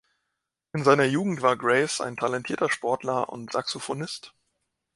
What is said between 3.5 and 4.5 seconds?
Saxophonist.